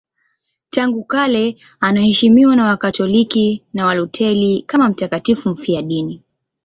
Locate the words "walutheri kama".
3.85-4.89